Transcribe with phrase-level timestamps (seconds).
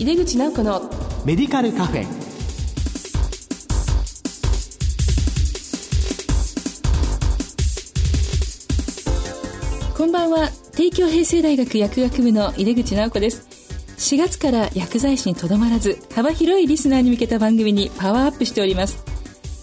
[0.00, 0.90] 井出口直子の
[1.26, 2.06] メディカルカフェ。
[9.94, 10.48] こんばんは。
[10.74, 13.46] 帝京平成大学薬学部の井出口直子です。
[13.98, 19.04] 4月から薬剤師にとどまらず幅広いリスナーに向けた番組にパワーアップしております。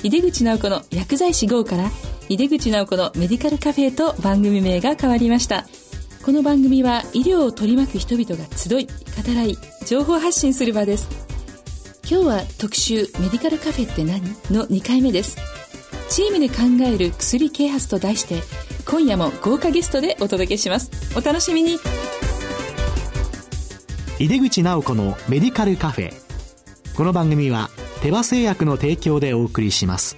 [0.04, 1.90] 井出口直子の薬剤師 GO から
[2.30, 5.66] 井出口直子のメディカルカフェと番組名が変わりました
[6.28, 11.08] この番組は医療を取り巻く人々が集い語らい情報発信する場です。
[12.04, 14.22] 今日は特集メディカルカフェって何？
[14.52, 15.38] の2回目です。
[16.10, 18.42] チームで考える薬啓発と題して
[18.86, 20.92] 今夜も豪華ゲストでお届けします。
[21.18, 21.78] お楽しみに。
[24.20, 26.14] 井出口直子のメディカルカフェ。
[26.98, 27.70] この番組は
[28.02, 30.18] 手羽製薬の提供でお送りします。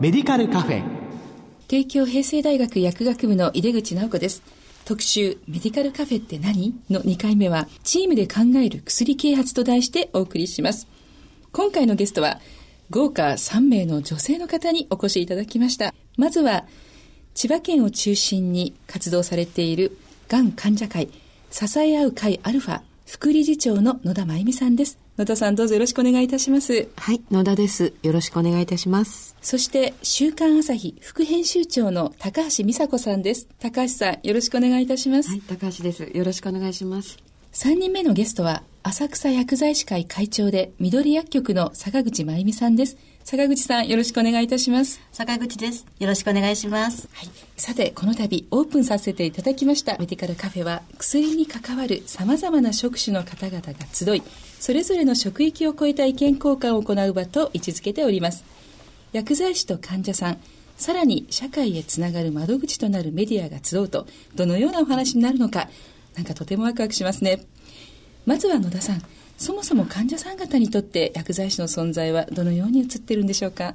[0.00, 0.82] メディカルカフェ。
[1.68, 4.42] 帝京平成大学薬学部の井出口直子です。
[4.86, 10.88] 特集メディカルカフェって何の2回目はチームで考える薬啓発と題してお送りします。
[11.52, 12.40] 今回のゲストは
[12.88, 15.92] 豪華3名の女性の方にお越しいただきました。
[16.16, 16.64] まずは
[17.34, 19.98] 千葉県を中心に活動されている
[20.28, 21.10] がん患者会
[21.50, 24.98] 支え合う会アルファ副理事長の野田真由美さんです。
[25.20, 26.88] 野田さんどうぞよろしくお願いいたします。
[26.96, 27.92] はい野田です。
[28.02, 29.36] よろしくお願いいたします。
[29.42, 33.46] そして週刊朝日副編集長の高橋美佐子さんです。
[33.58, 35.28] 高橋さんよろしくお願いいたします。
[35.28, 36.04] はい高橋です。
[36.04, 37.18] よろしくお願いします。
[37.52, 42.96] 3人目のゲストは浅草薬剤師会会長で緑薬局の坂口真由美さんです。
[43.22, 45.02] 坂口さんよろしくお願いいたします。
[45.12, 45.84] 坂口です。
[45.98, 47.10] よろしくお願いします。
[47.12, 54.22] はい、さてこの度オープンさせていただきましたメディカルカフェは薬に関わるさまざまな職種の方々が集い
[54.60, 58.44] それぞれの職域を超えた意見交換を行う場と位置づけております。
[59.12, 60.38] 薬剤師と患者さん
[60.76, 64.06] さらに社会へつながる窓口となるメディアが集うと
[64.36, 65.68] どのようなお話になるのか
[66.14, 67.40] なんかとてもワクワクしますね。
[68.26, 69.02] まずは野田さん
[69.36, 73.74] そもそも患者さん方にとって薬剤師の存在はどのように映ってるんでしょうか？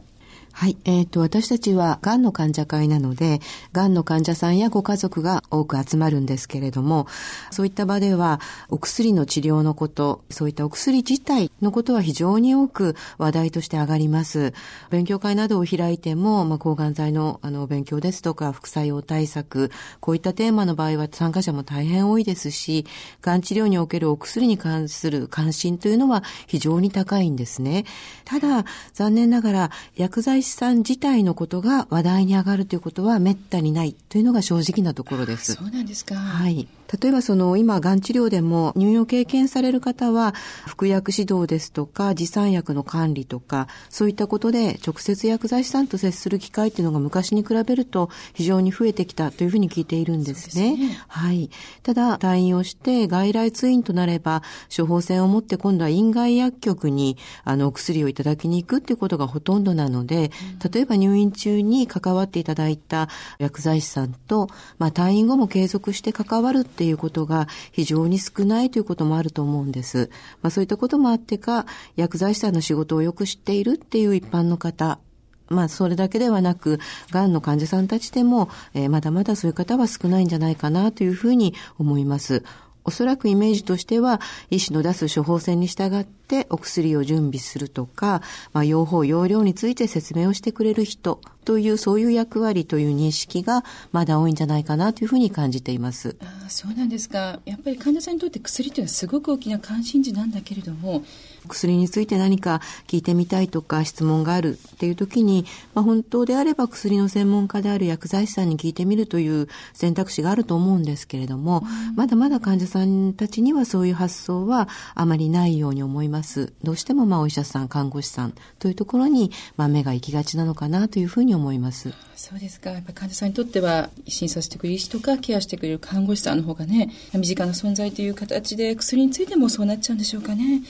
[0.57, 0.77] はい。
[0.85, 3.41] えっ、ー、と、私たちは、がんの患者会なので、
[3.73, 7.07] がんの患者さんやご家族が多く集まるんですけれども、
[7.51, 8.39] そういった場では、
[8.69, 14.53] お薬の治療のこと、そういったお薬自体のことは非常に多く話題として上がります。
[14.91, 22.85] 勉強会などを開いても、まあ、抗がん剤の、あの、勉強ですとか、副作用対策、こういったテーマの場合は参加者も大変多いですし、
[23.21, 27.83] がん治療におけるお薬に関する関心というのは非常に高いんですね。
[28.23, 28.63] ただ、
[28.93, 35.53] 残念ながら、薬剤師さん自体のことが話題に上がるということは滅多にないというのが正直なところです。
[35.53, 36.15] そうなんですか。
[36.15, 36.67] はい。
[37.01, 40.33] 例えばその今、がん治療でも入院を経験される方は、
[40.67, 50.75] 服薬指導ですとか、持参薬の管理とか、そういったことで直接薬剤師さんと接する機会っていうのが昔に比べると非常に増えてきたというふうに聞いているんですね。
[50.75, 51.49] すねはい。
[51.83, 54.43] ただ、退院をして外来通院となれば、
[54.75, 60.31] 処方箋を持って今度は院外薬局に、あの、お薬をいただきに行くっていうことがほとんどなので、
[60.71, 63.09] 例えば入院中に関わっていただいた
[63.39, 70.09] 薬剤師さんと、まあ、退院後も継続して関わるっていうことが非常に少ないということもあると思うんです。
[70.41, 71.65] まあ、そういったこともあってか、
[71.95, 74.99] 薬剤師さんの仕事をよく知っているっていう一般の方、
[75.47, 76.79] まあ、それだけではなく、
[77.11, 82.43] がんの患者さんたちでも、えー、まだまだそういう方は少ないんじゃないかなというふうに思います。
[82.85, 88.21] おそらくイメージとしては、医師の出す処方箋に従ってお薬を準備するとか、
[88.53, 96.15] まあ、用法、用量について説明をしてくれる人という、そういう役割という認識がまだ多いんじゃないかなというふうに感じています。
[96.21, 97.39] あそうなんですか。
[97.45, 101.03] やっぱり患者さんにとって薬というのはすごく大きな関心事なんだけれども、
[101.45, 116.53] 薬について何か聞いてみたいとか質問があるっていう時に、まあ、本当であれば薬の専門家である薬剤師さんに聞いてみるという選択肢があると思うんですけれども、うん、まだまだ患者さんたちにはそういう発想はあまりないように思います。
[116.63, 121.93] どうしてもまあお医者さん、看護師さんというところにまあ目が行きがちなのかなというふうに思います。
[122.15, 122.71] そうですか。
[122.71, 130.61] やっぱ患者さんにとっては診察してくれる医師とかケアしてくれる看護師さんの方がね、身近な存在という形で薬についてもそうなっちゃうんでしょうかね。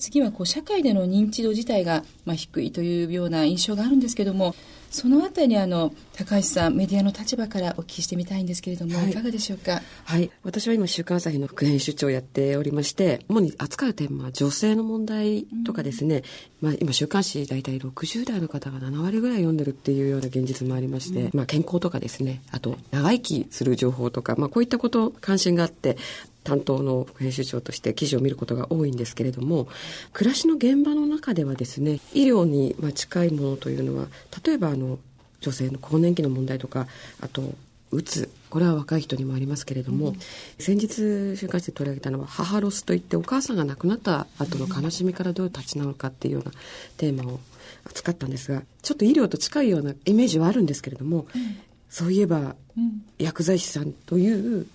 [0.00, 4.54] 次はこう社会での認知度自体がまあ低いというような印象があるんですけども
[4.90, 9.82] そのあたりあの高橋さんメディアの立場からお聞きしてみたいんですけれども、はい、いかがでしょうか？
[10.04, 10.32] はい。
[10.42, 16.24] 私は今週刊朝日の副編集長をやっておりまして主に扱うテーマは女性の問題とかですね、
[16.60, 22.42] うん、まあ、今週刊誌大体60代の方が7割ぐらい読んでるっていうような現実もありまして、うん、まあ、健康とかですね。
[22.50, 25.98] あと長生きする情報とか、まあ、こういったこと関心があって
[26.44, 29.68] 担当の編集長として記事を見ることが多いんですけれども
[30.12, 34.06] 暮らしの現場の中ではですね医療に近いものというのは
[34.44, 34.98] 例えばあの
[35.40, 36.86] 女性の更年期の問題とか
[37.20, 37.42] あと
[37.90, 40.18] うつこれは若い人にもありますけれども、うん、
[40.58, 46.52] 先日週刊誌で取り上げたのは母ロスといってお母さんが亡くなった後の悲しみからどう立ち直るかっていうような
[46.96, 47.40] テーマを
[47.84, 51.58] 扱ったんですがちょっと医療と近いようなイメージはあるんですけれども、うん、
[51.90, 54.66] そういえば、うん、薬剤師さんという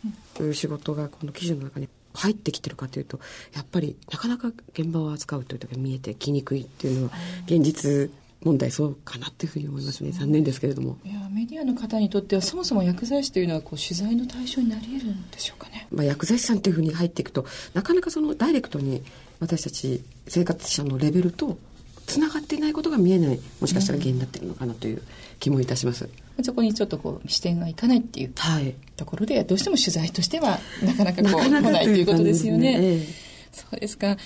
[0.53, 3.19] 仕事がこの記事の中に入ってきてるかというと
[3.53, 7.13] やっぱりなかなか現場を扱うという時が見えてきにくいっていうのは
[7.45, 8.11] 現実
[8.43, 10.11] 問題そうかなっていうふうに思いますね。
[10.11, 10.97] 残念ですけれども。
[11.03, 19.03] いやメディアの方にとってはそもそも薬剤師というのはこう取材の対象になり得るんでしょうかね、まあ、薬剤師さんというふうに入っていくとなかなかそのダイレクトに
[19.39, 21.57] 私たち生活者のレベルと
[22.05, 25.01] つながっていないことが見えないもしかしたら原因になっているのかなという
[25.39, 28.33] 気もいたします、うん、そこにちょっとこう視点がいかないっていう
[28.95, 32.77] ところで、はい、どうしても取材としてはなかなかこう来ないということですよね。
[32.79, 33.05] ええ、
[33.51, 34.17] そうですか。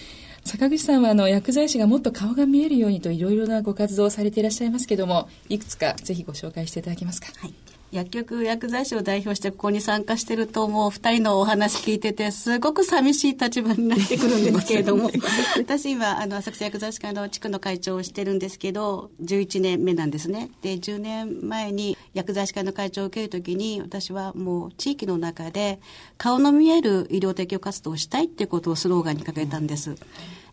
[0.45, 7.27] 坂口さんはあの薬剤師がもっと顔が見えるようにといろいろなご活動をされていらっしゃいますけどもいくつかぜひご紹介していただけますか。
[7.37, 7.53] はい
[7.91, 15.09] 薬局薬剤師を代表してここに参加してるともう二人のお話聞いててすごく寂しい立場になってくるんですけれども
[15.57, 25.79] 私今あの浅草薬剤師会の地区の会長をしてるんですけど11年目なんですねで10年前に薬剤師会の会長を受けるときに私はもう地域の中で
[26.17, 29.91] 顔の見える医療提供活動をしたいっていうことをスローガンに掲げたんです。
[29.91, 29.97] うん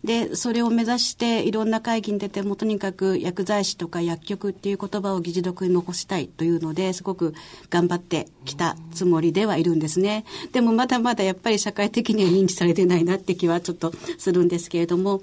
[0.07, 7.35] で、それを目指していろんな会議に出てもとにかく薬剤師とか薬局っていう言葉を議事録に残したいというのですごく
[7.71, 10.25] 頑張ってきたつもりではいるんですね。
[10.53, 15.23] でもまだまだやっぱり社会的には認知されてないなって気はちょっとするんですけれども、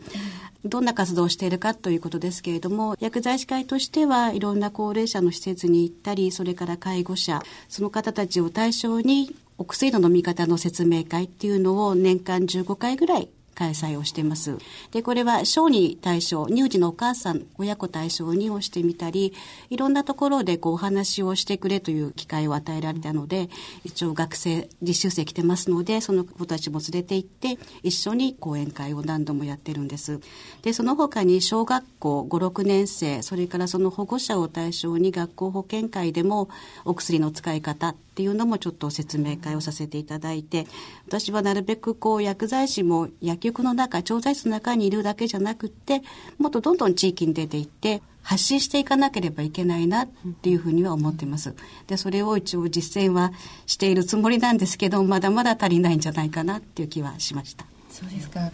[0.66, 14.58] どんな活動をしているかということですけれども、薬剤師会としてはいろんな高齢者の施設に行ったり、それから介護者、その方たちを対象にお薬の飲み方の説明会っていうのを年間15回ぐらい開催をしています。
[14.92, 19.34] で、これは小児対象、乳児のお母さん、親子対象にをしてみたり、
[19.70, 23.50] いろんなところでこうお話をしてくれという機会を与えられたので、
[23.84, 30.20] 一応学生、実習生来てますので、その子たちも連れて行って、一緒に講演会を何度もやってるんです。
[30.62, 36.50] で、その他に小学校5、6年生、それからその保護者を対象に学校保健会でも
[36.86, 40.68] お薬の使い方、っていうのもちょっと説明会をさせていただいて
[41.08, 46.04] 私はなるべくこう薬剤師も薬局の中調剤室の中にいるだけじゃなくって
[46.38, 50.08] もっとどんどん地域に出ていって発信していかなければいけないなっ
[50.42, 51.54] ていうふうには思ってます。
[51.88, 53.34] で、それを一応実践は
[53.66, 57.66] しているつもりなんですけど、まだまだ足りないんじゃないかなっていう気はしました。
[57.90, 58.50] そうですか。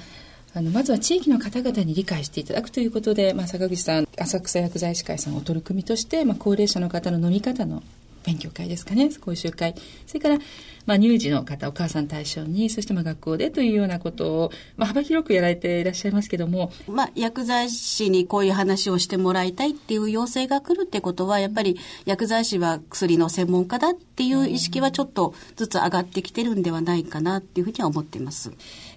[0.56, 7.84] あのまずは地域の方々に理解していただくということで、まあ、坂口さん浅草薬剤師会さんお取り組みとして、まあ、高齢者の方の飲み方の
[8.24, 9.10] 勉強会ですかね。
[9.22, 9.76] 講習会。
[10.06, 10.40] それから、
[10.86, 28.52] まあ、乳児の方お母さん対象にそしてまあ学校でというようなことを、まあ、幅広くやられていらっしゃいますけども、まあ、薬剤師にこういう話をしてもらいたいっていう要請が来るってことはやっぱり薬剤師は薬の専門家だっていう意識はちょっとずつ上がってきてるんではないかなっていうふうには思っています。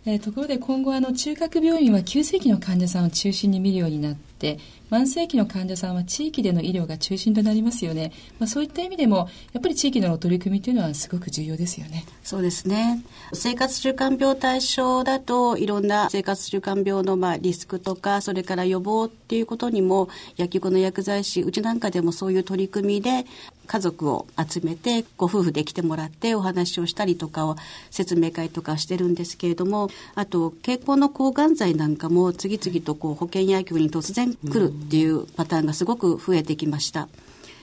[0.05, 4.59] えー、ところで今後あの中核病院は急性期の患者さんを中心に見るようになって
[4.93, 12.05] 慢性期の患者さんは地域での医療が中心となりますよね、まあ、そういった意味でもやっぱり地域での取り組みというのはすごく重要ですよね。
[12.23, 13.03] そうですね。
[13.33, 23.25] 生活習慣病対象だといろんな生活習慣病のまあリスクとかそれから予防っていうことにも薬局の薬剤師うちなんかでもそういう取り組みで
[23.73, 27.57] 家族を集めてご夫婦で来てもらってお話をしたりとかを
[27.91, 37.09] 説明会とかしてるんですけれどもあと経口の抗がん剤なんかも次々とこう保険薬局に突然来るっていうパターンがすごく増えてきました。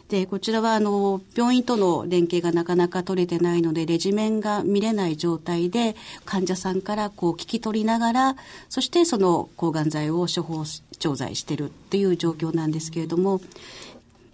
[0.09, 8.35] で、こちらはあの、病院との連携がなかなか取れてないので、レジメンが見れない状態で、患者さんからこう聞き取りながら、
[8.69, 10.65] そしてその抗がん剤を処方、
[10.97, 13.39] 調剤してるっていう状況なんですけれども、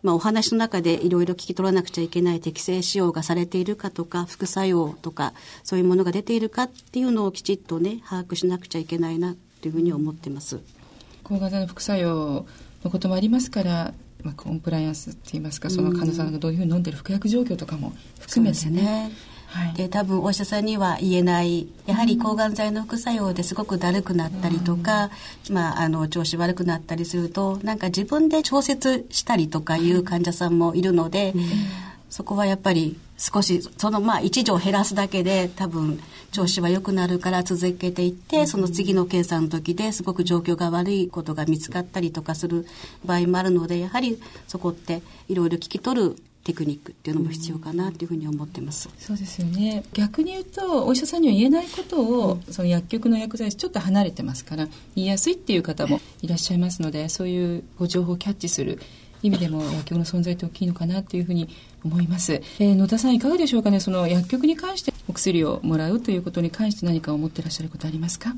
[0.06, 5.34] まあ、お話の中でいろいろ聞き取らなくちゃいけない適正使用がされているかとか副作用とか
[5.64, 10.60] そういうものが出ているかっていうのをきちっとね把握しなくちゃいけないなというふうに思ってます。
[11.24, 12.46] 抗がん剤の副作用
[12.84, 19.12] のこともありますから、まあ、コンプライアンスって言いますかその患者さんがどういうふうに飲んでる服薬状況とかも含めてね、ね、
[19.56, 25.12] はい、で多分お医者さんには言えないやはり抗がん剤の副作用ですごくだるくなったりとか、
[25.50, 31.34] まあ、あの調子悪くなったりするとなんか自分で調節したりとかいう患者さんもいるので、
[32.10, 36.00] そこはやっぱり少しそのまあ1錠減らすだけで多分
[36.32, 42.66] 調子は良くなるから続けていってその次の検査の時ですごく状況が悪いことが見つかったりとかする
[43.06, 48.88] 場合もあるのでやはりそこっていろいろ聞き取るテクニックっていうのも必要かなっていうふうに思ってます。
[49.00, 49.84] そうですよね。
[49.94, 58.80] 逆に言うとお医者さんには言えないことを、その薬局の薬剤師ちょっと離れてますから言いやすいっていう方もいらっしゃいますので、そういうご情報をキャッチする
[59.24, 61.50] 意味でも薬局の存在って大きいのかなというふうに
[61.84, 62.34] 思います。
[62.60, 63.80] えー、野田さんいかがでしょうかね。
[63.80, 68.36] その薬局に関してお薬をもらうということに関して何か思ってらっしゃることありますか？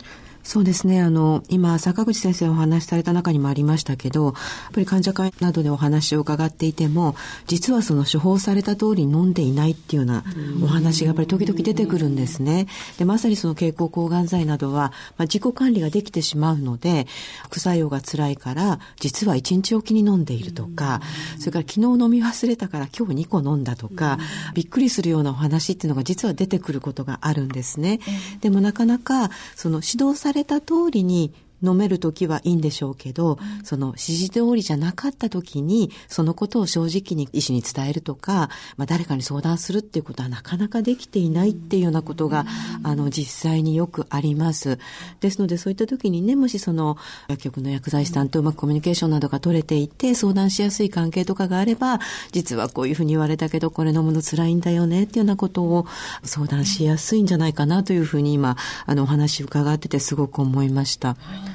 [0.48, 1.02] そうですね。
[1.02, 4.34] あの、今、坂口先生お話しされた中にもありましたけど、やっ
[4.72, 10.24] ぱり患者会などでお話を伺っていても、実はその処方された通り飲んでいないっていうような
[10.64, 12.68] お話がやっぱり時々出てくるんですね。
[12.98, 17.08] で、まさにその経口抗がん剤などは、まあ、自己管理ができてしまうので、
[17.44, 21.02] 副作用が辛いから、実は1日おきに飲んでいるとか、
[21.40, 24.18] それから昨日飲み忘れたから今日2個飲んだとか、
[24.54, 28.00] びっくりするようなお話っていうのが実は出てくることがあるんですね。
[28.40, 31.34] でもなかなか、その指導されれた通りに
[31.64, 42.46] 飲める時はいいんでしょうけど、その指示通りじゃなかった時に、そのことを正直に医師に伝えるとか、まあ、誰かに相談するっていうことはなかなかできていないっていうようなことが、
[42.84, 44.78] あの、実際によくあります。
[45.20, 46.98] ですので、そういった時にね、もしその、
[47.28, 52.00] 薬局の薬剤師さんとうまくコミュニケーションなどが取れていて、相談しやすい関係とかがあれば、
[52.32, 55.86] 実はこういうふうに言われたけど、これ飲むの辛いんだよねっていうようなことを
[56.24, 61.10] 相談しやすいんじゃないかなというふうに今、あの、お話伺っててすごく思いました。
[61.10, 61.47] はい。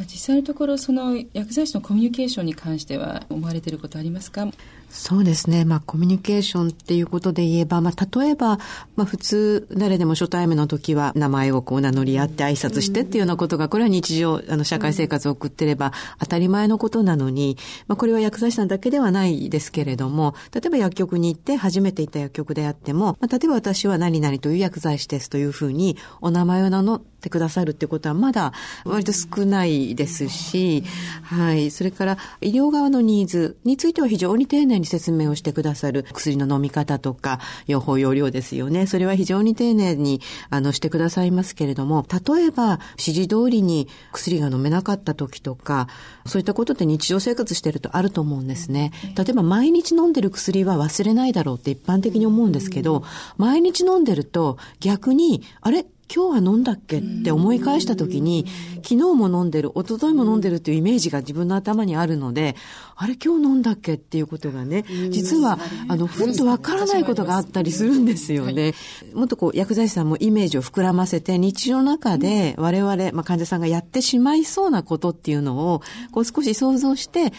[0.00, 4.46] 実際のところその薬剤師のコミュニケーションに関しては思われていることありますか？
[4.90, 5.66] そうですね。
[5.66, 8.58] まあ、コミュニケーションっていうことで言えば、まあ、例えば、
[8.96, 28.52] まあ、普通、誰でも初対面の時は、名前をこう名乗り合って挨拶してっていうようなことが、これは日常、あの、社会生活を送ってれば当たり前のことなのに、まあ、これは薬剤師さんだけではないですけれども、例えば薬局に行って初めて行った薬局であっても、まあ、例えば私は何々という薬剤師ですというふうに、お名前を名乗っててくださるってことは、まだ
[28.84, 30.84] 割と少ないですし、
[31.22, 31.70] はい。
[31.70, 38.86] それから、医療側のニーズについては非常に丁寧に説明をしてくださる薬の飲み方とか、用法用量ですよね。
[38.86, 40.20] それは非常に丁寧に、
[40.50, 45.88] あの、してくださいますけれども、例えば、指示通りに薬が飲めなかった時とか、
[46.26, 48.92] そういったことって日常生活してるとあると思うんですね。
[49.16, 53.02] 例えば、毎日飲んでる薬は忘れないだろうって一般的に思うんですけど、
[53.36, 55.86] 毎日飲んでると逆に、あれ？
[56.14, 58.46] 今日は飲んだっけって思い返した時に、
[58.76, 62.56] 昨日も飲んでる、一昨日も飲んでるっていうイメージが自分の頭にあるので、
[62.96, 68.74] あれ今日飲んだっけっていうことがね、実は、あの、ふっとわからないことがあったりするんですよね。
[69.12, 77.32] もっとこう、薬剤師さんもイメージを膨らませて、日常の中で我々、まあ、患者さんがやってしまいそうなことっていうのを、こう少し想像して、例え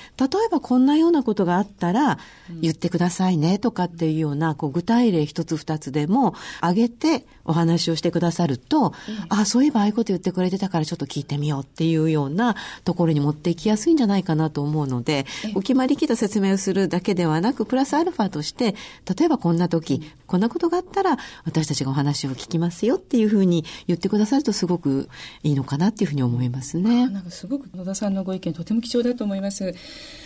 [0.52, 2.20] ばこんなようなことがあったら、
[2.62, 8.94] 言ってくださいねとかっていうような、こう、具体例一つ二つでも、挙げてお話をしてくださると、
[9.30, 15.26] あ、そういえばああいうこと言ってくれてたからちょっと聞いてみようっていうようなところに持っていきやすいんじゃないかなと思うので、
[15.56, 18.76] お決まりきった説明をするだけではなく、プラスアルファとして、
[19.18, 25.10] 例えばこんな時、こんなことがあったら、私たちがお話を聞きますよっていうふうに言ってくださるとすごく
[25.44, 27.08] いいのかなっていうふうに思いますね。
[27.10, 29.74] なんかすごく野田さんのご意見とても貴重だと思います。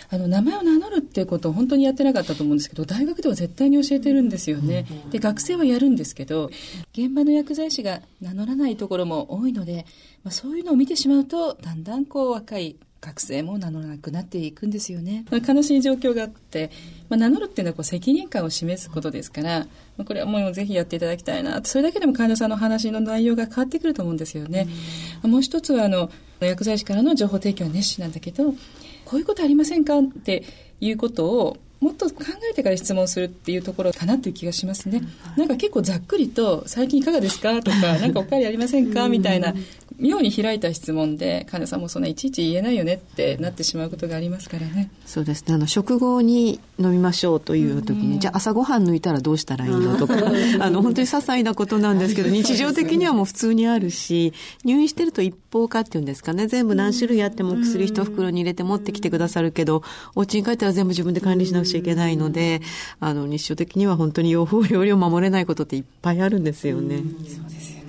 [0.10, 4.86] あの、名前を名乗るっていうことを本当にやってなかったと思うんですけど、大学では絶対に教えてるんですよね。
[5.12, 6.50] で、学生はやるんですけど、
[6.94, 9.86] 現場の薬剤師が名乗らないところも多いので、
[10.24, 15.26] まあ、そういうのを見てしまうと、だんだんこう若い学生も名乗らなくなっていくんですよね。
[15.30, 16.72] まあ、悲しい状況があって、
[17.10, 19.66] まあ、名乗るっていうのはこう責任感を示すことですから、ま
[20.00, 21.62] あ、これはもうぜひやっていただきたいな。
[21.64, 24.68] それだけでも患者さんの話の内容が変わってくると思うんですよね。
[25.24, 28.54] うん、もう一つは、あの、薬剤師からの情報提供は熱心なんだけど、
[29.06, 30.44] こういうことありませんかって
[30.80, 35.02] いうことをもっと考えてから質問するっていうところかなという気がしますね。
[35.36, 37.62] なんか結構ざっくりと、最近いかがですか？
[37.62, 39.10] とか、なんかおかわりありませんか？
[39.10, 39.54] みたいな
[40.00, 44.90] 妙に開いた質問で患者さんもそんないちいち言えないよねってなってしまうことがありますからね。
[45.06, 45.54] そうですね。
[45.54, 50.16] あの食後に飲みましょうという時に、じゃあ朝ごはん抜いたらどうしたらいいのとか
[50.60, 54.34] あの本当に些細なことなんですけど日常的にはもう普通にあるし
[54.64, 56.48] 入院してると一方化っていうんですかね。
[56.48, 59.84] 全部何種類あっても薬一袋に入れて持ってきてくださるけど
[60.16, 62.62] お家に帰ったら全部自分で管理しなくちゃいけないので
[63.00, 66.98] あの日常的には本当に用法用量守れないことっていっぱいあるんですよね。
[66.98, 67.83] そうですよ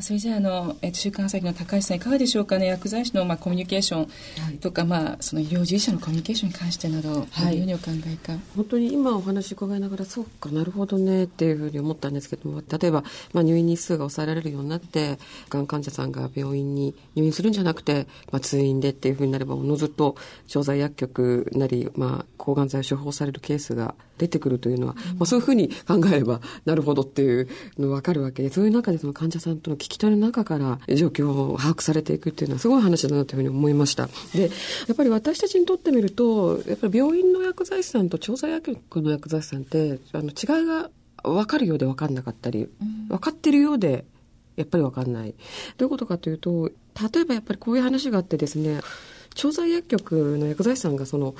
[0.00, 4.08] それじゃあ、あの、えっと、週刊朝日の高橋さんいかがでしょうかね、薬剤師の、まあ、コミュニケーショ
[4.54, 8.38] ンとか、はい、まあ、その医療従事者のコミュニケーションに関してなど、はい、どのようにお考えか？
[8.56, 20.16] 本当に今お話伺いながら、そうかなるほどねっていうふうに思ったんですけども、例えば、まあ、入院日数が抑えられるようになって、がん患者さんが病院に入院するんじゃなくて、まあ、通院でっていうふうになれば、おのずと
[20.48, 34.08] 調剤薬局なり、まあ、抗がん剤を処方されるケースが出てくるというのは、まあ、そういうふうに考えれば、なるほどっていうの分かるわけで、そういう中でその患者さんとの聞き取りの中から状況を把握されていくっていうのはすごい話だなというふうに思いました。
[34.32, 34.48] で、や
[34.92, 40.90] っぱり私たちにとってみると、やっぱり病院の薬剤師さんと調剤薬局の薬剤師さんって、あの違いが
[41.22, 42.68] 分かるようで分かんなかったり、
[43.08, 44.04] 分かってるようで
[44.56, 45.34] やっぱり分かんない。
[45.78, 46.70] どういうことかというと、
[47.12, 48.80] 例えばやっぱりこういう話があってですね、
[49.34, 51.34] 調剤薬局の薬剤師さんがその、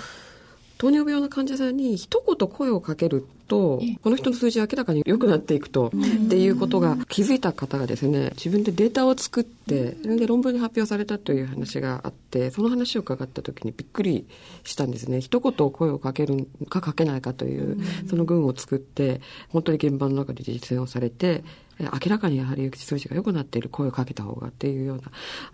[0.78, 14.26] 糖尿病の患者さんに一言声をかけると、この人の数字明らかに良くなっていくと、っていうことが気づいた方がですね、自分でデータを作って、で論文に発表されたという話があって、その話を伺った時にびっくり
[14.64, 15.20] したんですね。
[15.20, 21.44] 一言声をかけるかかけないかという、その群を作って、本当に現場の中で実践をされて、
[21.78, 25.02] 明らかにやはり数字が良くなっている声をかけた方がっていうような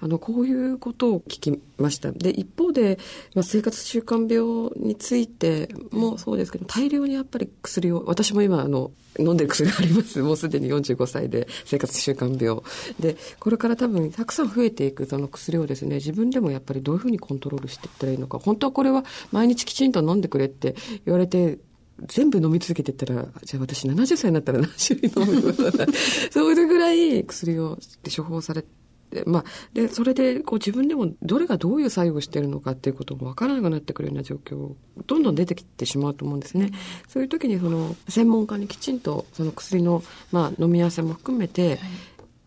[0.01, 2.13] あのこういうことを聞きました。
[2.13, 2.99] で一方で、
[3.35, 10.21] まあ、生活習慣病についてもそうですけど大量にやっぱり薬を私も今あの飲んでる薬があります。
[10.23, 12.63] もうすでに45歳で生活習慣病。
[12.99, 18.39] でこれから多分たくさん増えていくその薬をですね自分でもやっぱりどういうふうにコントロールしていったらいいのか。
[18.39, 20.75] 本当はこれは毎日きちんと飲んでくれって
[21.07, 21.59] 言われて
[22.07, 25.87] 全部飲み続けていったら、じゃあ私70歳になったら何種類飲むことだ
[26.31, 27.79] そういうぐらい薬を
[28.17, 28.80] 処方されて、
[29.27, 34.75] まあ、で、それで、こう自分でもどれがどういう作用をしているのかっていうこともわからなくなってくるような状況、
[35.07, 36.71] どんどん出てきてしまうと思うんですね。
[37.09, 40.03] そういう時に、その、専門家にきちんと、その薬の、
[40.33, 41.79] まあ、飲み合わせも含めて、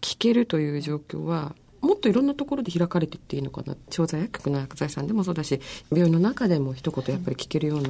[0.02, 5.60] 聞けるという状況は、もっといろんなところで開かれていっていいのかな調剤薬局の薬剤師さんでもそうだし
[5.92, 7.90] 病院の中でも一言やっぱり聞けるような、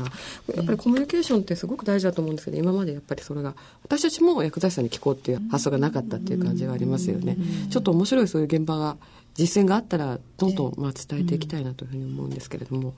[0.55, 7.38] やっぱりコミュニケーションってすごく大事だと思うんですけど今までやっぱりそれが私たちも薬剤師さんに聞こうっていう発想がなかったっていう感じがありますよね。
[7.69, 8.97] ちょっと面白いそういう現場が
[9.35, 12.93] 実践があったらどんどんまあ伝えていきたいなというふうに思うんですけれども。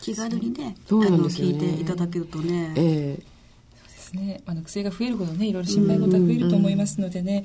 [0.00, 1.52] 気軽にね、そうなんですよね。
[1.54, 2.72] 聞いていただけるとね。
[2.76, 3.37] ええ
[4.08, 7.44] ですね、あの薬が増えるほどねいろいろ心配事が増えると思いますのでね、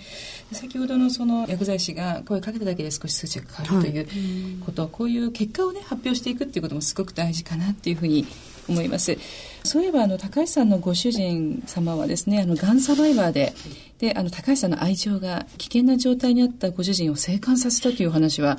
[0.51, 8.25] 先ほどのその薬剤師が声かけただけで少し数値が変わるということ、はい、こういう結果をね発表していくっていうこともすごく大事かなっていうふうに
[8.69, 9.17] 思います。
[9.63, 13.53] そういえばあの高橋さんのご主人様はですねあのがんサバイバーで。
[13.99, 18.57] であの高橋さんの愛情が危険な状態にあったご主人を生還させたという話は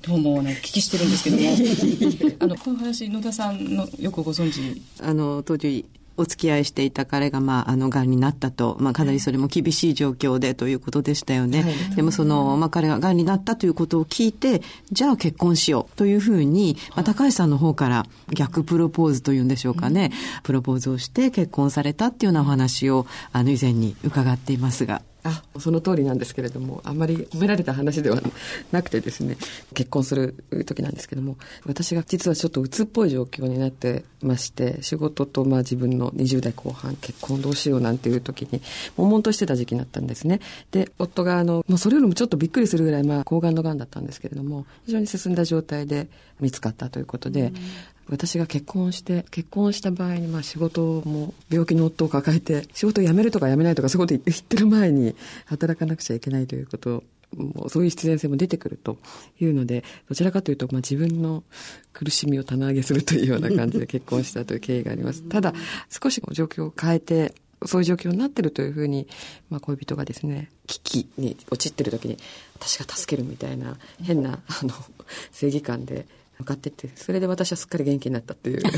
[0.00, 2.36] どうも、ね、聞きしてるんですけども。
[2.40, 4.80] あのこの話野田さんのよくご存知？
[5.00, 5.84] あの当時
[6.16, 11.62] お付き合いしていた彼が、まあ、あの、癌になったと、まあ、かなりそれも厳しい状況でということでしたよね。
[11.62, 25.02] はい、でも、その、まあ、彼が癌になったということを聞いて、じゃあ結婚しようというふうに、まあ、高橋さんの方から逆プロポーズというんでしょうかね、プロポーズをして結婚されたっていうようなお話を、あの、以前に伺っていますが。
[25.26, 28.20] あその通りなんですけれどもあんまり褒められた話では
[28.72, 29.36] なくてですね
[29.74, 30.34] 結婚する
[30.66, 38.60] 時なんですけども私が実はちょっと鬱っぽい状況になってまして仕事とまあ自分の20代後半結婚どうしようなんていう時に
[38.96, 40.40] 悶々としてた時期になったんですね。
[40.70, 46.08] で夫があのもうそれよりもちょっとびっくりするぐらいまあ抗がんのがんだったんですけれども非常に進んだ状態で
[46.40, 47.52] 見つかったということで、
[48.08, 55.16] 私が結婚して、結婚した場合に、まあ仕事も病気の夫を抱えて、仕事を辞めるとか辞めないとかそういうこと言ってる前に
[55.46, 57.02] 働かなくちゃいけないということ
[57.34, 58.98] もうそういう必然性も出てくると
[59.40, 61.42] いうので、どちらかというと、まあ、自分の
[61.92, 65.22] 苦しみを棚上げするというような感じで 結婚したという経緯があります。
[65.22, 65.52] ただ、
[65.90, 69.06] 少し状況を変えて、そういう状況になってるというふうに、
[69.50, 72.18] まあ、恋人がですね、危機に陥ってる時に、
[72.54, 74.72] 私が助けるみたいな、変な、あの、
[75.32, 76.06] 正義感で、
[76.38, 78.70] 向かってってそれで私はすっかり元気になったっていうの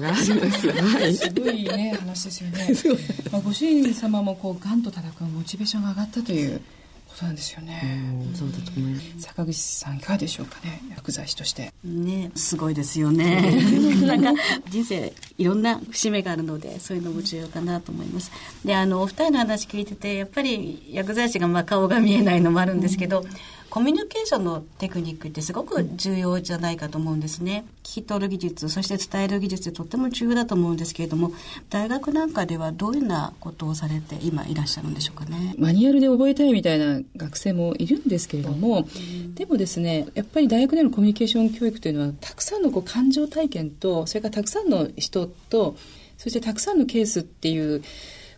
[0.00, 2.68] があります、はい、すごいね話ですよね、
[3.30, 6.60] まあ、ご主人様もこうがんと戦うモチベーションが上がったという
[7.08, 8.14] ことなんですよね。
[8.34, 9.20] そうだと思います。
[9.20, 11.72] 坂口さんいかがでしょうかね、薬剤師として。
[11.84, 13.40] ね、すごいですよね。
[14.04, 14.32] なんか
[14.68, 18.30] 人生いろんな節目があるので、そういうのも重要かなと思います。
[18.64, 23.20] で、あのお二人の話聞いてて、やっぱり薬剤師がまあ顔が見えないのもあるんですけど。
[23.20, 23.28] うん
[23.70, 27.64] コミュニケーションのテクニックってすごく重要じゃないかと思うんですね。
[27.82, 31.32] 聞き取る技術、そして伝える技術ってとっても重要だと思うんですけれども、
[31.68, 35.54] 大学なんかではどういうようなことをされて今いらっしゃるんでしょうかね。
[35.58, 38.88] マニュアルで覚えたいみたいな学生もいるんですけれども、
[39.34, 45.76] でもですね、やっぱり大学でのコミュニケーション教育というのは、たくさんのこう感情体験と、それからたくさんの人と、
[46.18, 47.82] そしてたくさんのケースっていう、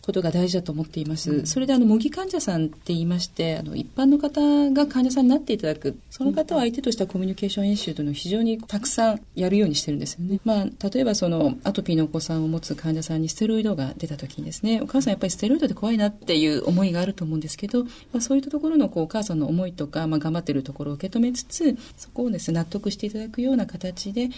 [0.08, 1.30] ことが大事だと思っています。
[1.30, 10.40] うん、それであの模擬患者さんって言いましてあの一般の方が患者さんになっていただくその方を相手としたコミュニケーション演習というのを非常にたくさんやるようにしてるんですよね。
[10.46, 24.30] まあ例えばそのアトピーのお子さんを持つ患者さんにステロイドが出た時にですねお母さんやっぱりステロイドで怖いなっていう思いがあると思うんですけど、まあ、そういったところのこうお母さんの思いとか、まあ、頑張ってるところを受け止めつつそこをですね納得していただくような形で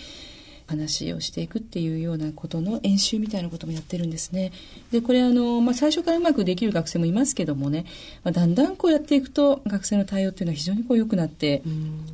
[0.70, 4.52] 話をしていくっていうようなことの演習みたいなこともやってるんですね。
[4.90, 7.86] で、これあの、まあ、最初からうまくできる学生もいますけどもね、
[8.24, 11.62] まあ、だんだんこうやっていくと学生の対応っていうのは非常にこう良くなって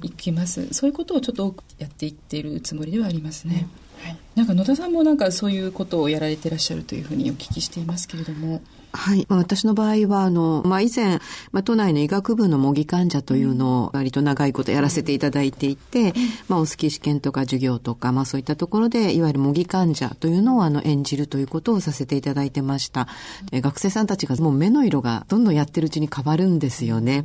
[0.03, 0.73] いきます。
[0.73, 3.69] そういうことをちょっと多くやっていっているつもりではありますね。
[4.03, 8.61] はい、なんか野田さんもなんかそういうことをやられていらっしゃるというふうにお聞きしていますけれども。
[8.93, 9.27] はい。
[9.29, 11.19] まあ、私の場合は、あの、まあ、以前、
[11.53, 16.15] まあ、都内の医学部の模擬患者というのを割と長いことやらせていただいていて、
[16.49, 23.09] まあ、お好き試験とか授業とか、まあ、そういったところで、いわゆる模擬患者というのを、あの、演じるということをさせていただいてました。
[23.53, 27.25] え学生さんたちがもう目の色がどんどんやってるうちに変わるんですよね。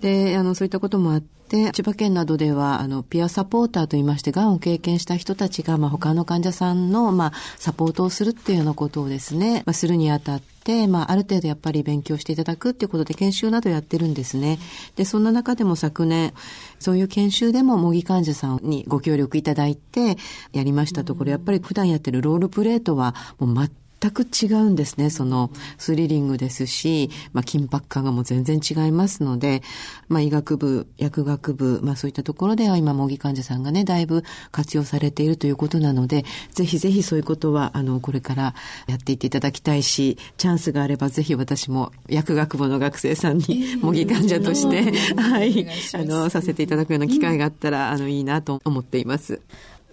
[0.00, 14.58] で、あの、そういったこともあって、千葉県などでは、あの、ピアサポーターといいまして、がんを経験した人たちが、まあ、他の患者さんの、まあ、サポートをするっていうようなことをですね、まあ、するにあたって、まあ、ある程度やっぱり勉強していただくっていうことで研修などやってるんですね。
[14.96, 16.32] で、そんな中でも昨年、
[16.78, 20.16] そういう研修でも模擬患者さんにご協力いただいて
[20.52, 23.54] やりましたところ、やっぱり普段やってるロールプレートはもう
[24.00, 25.10] 全全く違うんですね。
[25.10, 29.62] そのスリリングですし、まあ、緊迫感がもう全然違いますので、
[30.08, 38.54] まあ、医学部、薬学部、まあ、そういったところでは今、模擬患者さんがね、だいぶ活用されているということなので、ぜひぜひそういうことは、あの、これから
[38.86, 49.40] やっていっていただきたいし、チャンスがあればぜひ私も薬学部の学生さんに模擬患者として、はい、あの、させていただくような機会があったら、あの、いいなと思っています。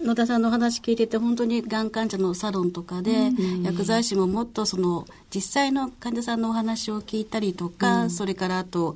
[0.02, 3.32] 野田さんのお話聞いてて本当にがん患者のサロンとかで、
[3.64, 8.96] 薬剤師ももっとその実際の患者さんのお話を聞いたりとか、うん、それからあと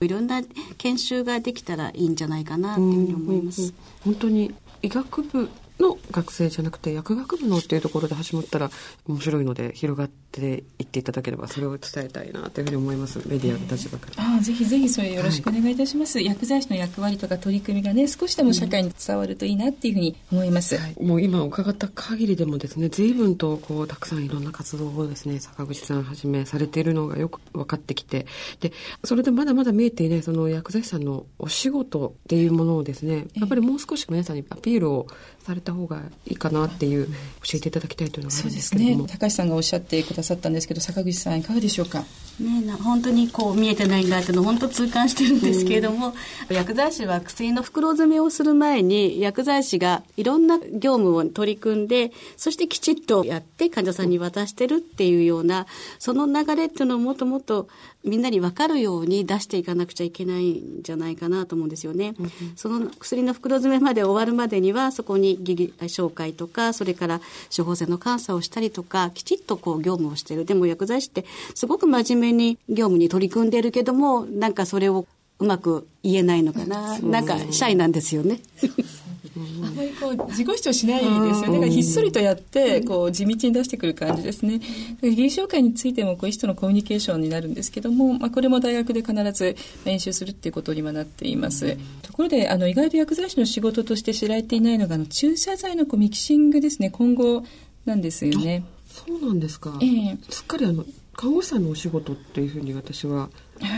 [0.00, 0.42] いろんな
[0.78, 3.62] 研修ができたらいいんじゃないかなっていうふうに思います。
[3.62, 5.48] うんうんうん、本当に医学部
[5.82, 8.70] の学生じゃなくて薬学部のっていうところで始まったら
[9.06, 13.18] 面白いので広がっていっていただければそれを伝えたいなというふうに思います。
[13.28, 28.26] メディアの立場から、ああぜひぜひそれよろしくお願いいたします、はい、薬剤師の役割とか取り組みがね少しでも社会に伝わるといいなっていうふうに思います、うんはい、もう今伺った限りでもですね随分とこうたくさんいろんな活動をですね坂口さんはじめされているのがよく分かってきて。
[28.60, 28.72] で
[29.04, 35.06] それでまだまだ見えていないその薬剤師さんのお仕事っていうものをですねやっぱりもう少し皆さんにアピールを
[35.44, 37.12] された方がいいかなっていう教
[37.54, 42.04] えていただきたいというのがあるんですけども、ね、高橋さんがおっしゃってくださったんですけど坂口さんいかがでしょうか？
[42.40, 46.14] ねな本当にこう見えてないんだっていうのを本当痛感してるんですけれども、
[46.48, 55.66] うん、薬剤師は薬の袋詰めをする前に薬剤師がいろんな業務を取り組んでそしてきちっとやって患者さんに渡してるっていうような
[55.98, 57.68] その流れっていうのをもっともっと
[58.04, 62.14] みんなに分かるように出していかなくちゃいけないんじゃないかなと思うんですよね。
[62.18, 67.20] うん、その薬の袋詰めまで終わるまでにはそこに疑義紹介とかそれから
[67.56, 70.44] 処方箋の監査をしたりとかきちっとこう業務をしてる。
[70.44, 75.06] でも薬剤師ってすごく真面目に業務に取り組んでるけどもなんかそれを
[75.40, 78.40] うまく言えないのかな、なんかシャイなんですよね。
[79.34, 81.46] あまりこう自己主張しないですよね。
[81.54, 84.60] だからひっそりとやって、こう地道に出してくる感じですね。
[85.00, 91.78] 技術紹介についてもこう医師とのコミュニケーションになるんですけども、まあ、これも大学で必ず練習するっていうことにはなっています。
[92.02, 96.90] ところで、あの意外と薬剤師の仕事として知られていないのが、あの注射剤のこうミキシングですね。
[96.90, 97.44] 今後
[97.86, 98.64] なんですよね。
[98.88, 99.78] そうなんですか。
[99.80, 103.28] ええすっかりあの看護師さんのお仕事っていうふうに私は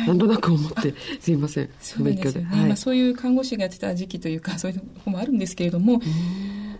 [0.07, 1.69] なんとなく思って、すいません。
[1.81, 2.49] そうですよね。
[2.51, 6.01] はい、まあ、そういう看護師がやってた時期というか、 そういうとこもあるんですけれども、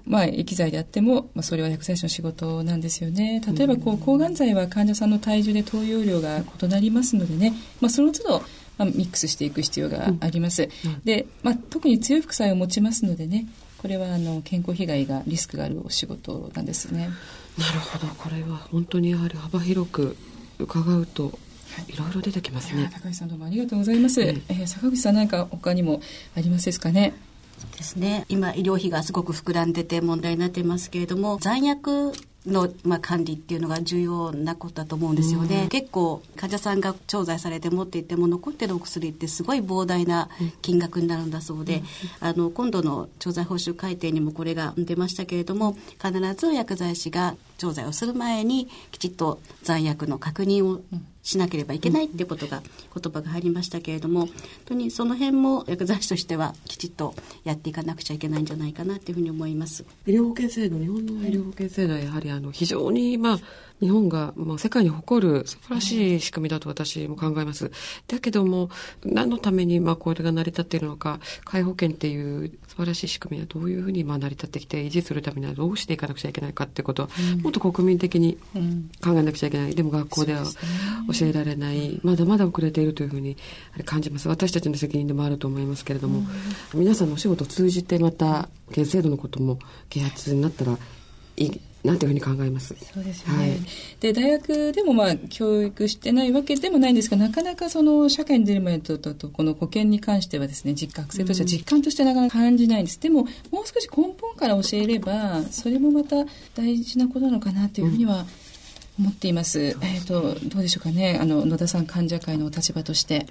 [0.07, 3.43] まあ、液剤であっても、まあ、それは薬剤師の仕事なんですよね。
[3.57, 8.43] 例えば、こう、抗がん剤は患者さんの体重で投与量が異なりますのでね、まあ、その都度、
[8.77, 10.69] まあ、ミックスしていく必要があります。
[10.85, 13.47] うん、で、まあ、特に強い副作用を持ちますのでね、
[13.79, 17.11] これはあの健康被害がリスクがあるお仕事なんですね。
[17.59, 20.17] なるほど、これは本当にやはり幅広く
[20.59, 21.39] 伺うと
[21.89, 22.91] いろいろ出てきますね。
[22.93, 24.21] 高橋さんどうもありがとうございます。
[24.23, 26.01] えー、坂口さん何か他にも
[26.37, 27.15] ありますですかね。
[27.77, 28.27] ですね。
[28.29, 32.13] 今医療費がすごく膨らんでて問題になっていますけれども、残薬
[32.47, 40.29] の、まあ、管理っていうのが重要なことだと思うんですよね、うん、結構患者さんが調剤されて持っていっても残ってるお薬ってすごい膨大な
[40.61, 41.77] 金額になるんだそうで、
[42.23, 50.83] うん、あの今度の調剤報酬改定にもこれが出ましたけれども必ず薬剤師が調剤をする前にきちっと罪悪の確認を
[51.23, 52.63] しなければいけないっていうことが、
[52.95, 54.35] 言葉が入りましたけれども本
[54.67, 57.15] 当にその辺も薬剤師としてはきちっと
[57.45, 59.85] やっていかなくちゃいけないんじゃないかなというふうに思います。
[60.07, 63.39] 医療保険制度日本の医療保険制度はやはりあの非常にまあ
[63.81, 67.71] 日本がもう世界に誇る素晴らしい仕組みだと私も考えます。
[68.07, 68.71] だけども、
[69.05, 78.39] 何のためにまあこれが成り立っているのか、介保険っていう素晴らしい仕組みはどういうふうにまあ成り立ってきて維持するためにはどうしていかなくちゃいけないかっていうことは、うん、もっと国民的に
[79.03, 79.75] 考えなくちゃいけない。
[79.75, 80.45] でも学校では
[81.13, 83.37] 教えられない、まだまだ遅れているというふうに
[83.85, 84.29] 感じます。
[84.29, 86.21] 私たちの責任でもあると思いますけれども、
[86.75, 89.59] うん、皆さんのお仕事を通じてまた、県制度のことも
[89.91, 90.79] 啓発になったら
[91.37, 92.75] いいなんていうふうに考えます？
[92.95, 93.37] そうですね。
[93.37, 93.61] はい、
[94.01, 102.97] で、大学でもまあ、教育してないわけでもないんですが、なかなかその、社会に出る前と、と、とこの保険に関してはですね、実学生としては実感としてなかなか感じないんです。
[102.97, 108.25] うん、でも、もう少し根本から教えれば、それもまた大事なことなのかなというふうには、
[108.99, 109.59] 思っています。
[109.59, 111.19] うん、えっ、ー、と、どうでしょうかね。
[111.21, 113.27] あの、野田さん患者会のお立場として。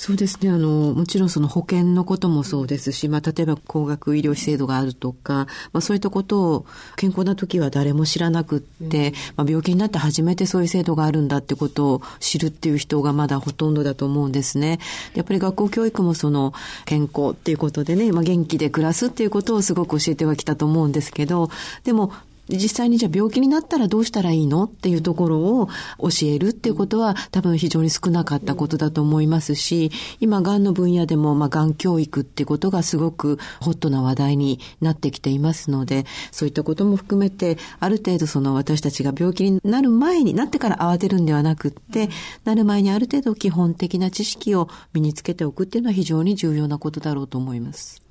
[0.00, 0.48] そうですね。
[0.48, 14.78] あの、もちろんその保険のこともそうですし、まあ、例えば高額医療費制度があるとか、まあ、そういったことを健康な時は誰も知らなくって、まあ、病気になって初めてそういう制度があるんだってことを知るっていう人がまだほとんどだと思うんですね。
[15.14, 16.54] やっぱり学校教育もその
[16.86, 21.50] 健康っていうことでね、まあ、元気で暮らすっていうことをすごく教えてはきたと思うんですけど、
[21.84, 22.10] でも
[22.56, 42.08] 実際にじゃあ病気になったらどうしたらいいのっていうところを教えるっていうことは多分非常に少なかったことだと思いますし、今、がんの分野でも、まあ、がん教育っていうことがすごくホットな話題になってきていますので、そういったことも含めて、ある程度その私たちが病気になる前になってから慌てるんではなくって、
[42.44, 48.02] なる前にある程度基本的な知識を身につけておくっていうのは非常に重要なことだろうと思います。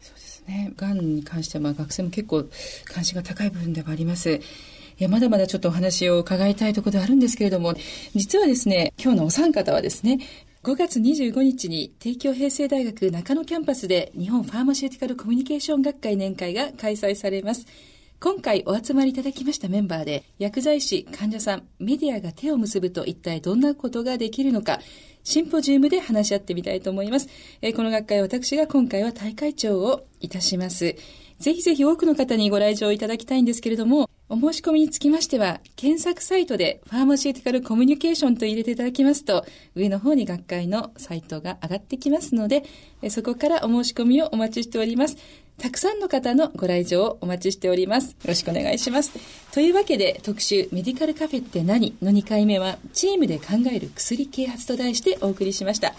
[0.49, 2.45] ね、がんに関しては学生も結構
[2.85, 4.31] 関心が高い部分ではあります。
[4.31, 4.41] い
[4.97, 7.75] や、まだまだちょっとお話を伺いたいところではあるんですけれども、
[8.15, 10.19] 実はですね、今日のお三方はですね、
[10.63, 17.65] 5月25日に帝京平成大学中野キャンパスで日本ファーマシューティカルコミュニケーション学会年会が開催されます。
[18.21, 24.81] 今回お集まりいただきましたメンバーで、薬剤師、患者さん、メディアが手を結ぶと一体どんなことができるのか、
[25.23, 27.29] シンポジウムで話し合ってみたいと思います。
[27.61, 30.97] えー、この学会私が今回は大会長をいたします。
[31.39, 42.63] ぜひぜひ多くの方にご来場いただきたいんですけれども、お申し込みにつきましては、検索サイトでファーマシーティカルコミュニケーションと入れていただきますと、上の方に学会のサイトが上がってきますので、
[43.09, 45.15] そこからお申し込みをお待ちしております。
[45.59, 48.11] たくさんの方のご来場をお待ちしております。
[48.11, 49.11] よろしくお願いします。
[49.51, 51.95] というわけで、特集メディカルカフェって何？
[52.01, 55.93] の2回目は、チームで考える薬啓発と題してお送りしました。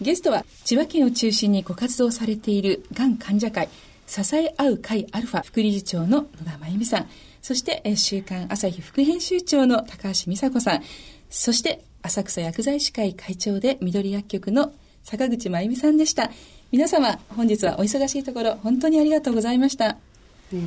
[0.00, 3.68] ゲストは、千葉県を中心にご活動されているがん患者会、
[4.06, 7.08] 支え合う会アルファ副理事長の野田真由美さん、
[7.40, 10.82] そして、週刊朝日副編集長の高橋美佐子さん、
[11.30, 16.30] そして、浅草薬剤師会会長で緑薬局の坂口真由美さんでした。
[16.72, 19.90] 皆様、本日はお忙しいところ、本当にありがとうございました。
[19.90, 19.96] あ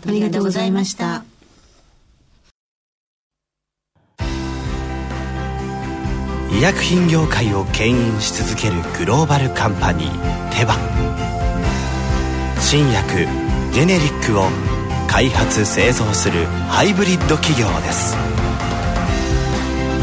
[0.08, 1.26] りがとうございました。
[6.52, 10.76] 医薬品業界を牽引し続けるグローバルカンパニーテバ
[12.60, 13.28] 新薬
[13.72, 14.44] ジェネリックを
[15.08, 18.18] 開発製造するハイブリッド企業です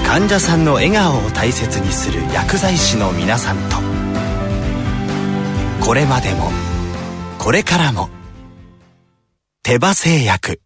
[0.07, 3.96] 患者さんの笑顔を大切にする薬剤師の皆さんと
[5.81, 6.51] これまでも。
[7.39, 8.09] これからも。
[9.63, 10.61] 手羽製薬。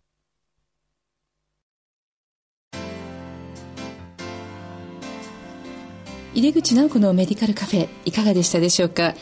[6.35, 9.15] 入口直子のメディカルカフェいかがでしたでしょうか？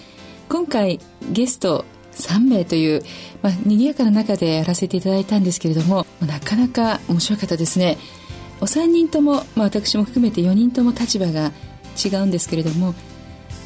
[0.49, 1.01] 今回
[1.33, 3.03] ゲスト3名という、
[3.43, 7.99] まあ、賑やかな中でやらせていただいたんですけれども、なかなか面白かったですね。
[8.61, 11.53] お三人とも、まあ、私も含めて4人とも立場が
[12.05, 12.95] 違うんですけれども、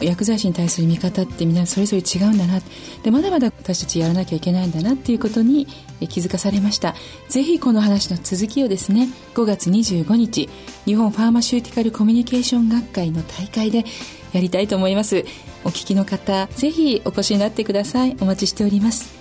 [0.02, 2.60] 薬剤師に対する見方ってみんなそれぞれ違うんだな。
[3.02, 5.66] でまだまだ私たちやらなきゃいけないんだなっていうことに
[6.08, 6.94] 気づかされました。
[7.28, 10.48] ぜひこの話の続きをですね5月25日
[10.84, 13.84] 日本ファーマシューティカルコミュニケーション学会の大会で
[14.32, 15.24] やりたいと思います。
[15.64, 18.16] お聞きの方ぜひお越しになってください。
[18.20, 19.12] お待ちしております。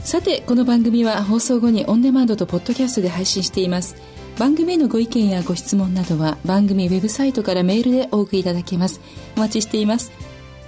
[0.00, 3.96] さてこの番組は放送後にオンデマンドとポッドキャストで配信しています。
[4.38, 9.00] 番組へのご意見やご質問などは番組ウェブサイトからメールでお送りいただけます。
[9.36, 10.12] お待ちしています。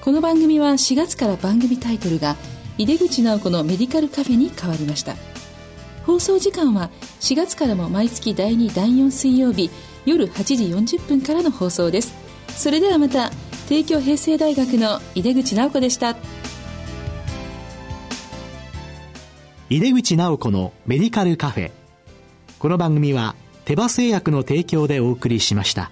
[0.00, 2.35] この番組は4月から番組タイトルが
[2.78, 5.14] 井出口直子のメディカルカフェに変わりました。
[6.04, 9.70] 放送時間は4月からも毎月第2第4水曜日
[10.04, 10.44] 夜8
[10.85, 12.12] 時40分からの放送です。
[12.48, 13.30] それではまた
[13.68, 16.16] 帝京平成大学の井出口直子でした。
[19.68, 21.70] 井出口直子のメディカルカフェ。
[22.59, 25.90] この番組は手羽製薬の提供でお送りしました。